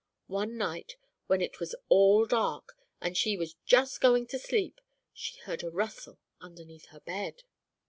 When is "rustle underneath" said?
5.69-6.87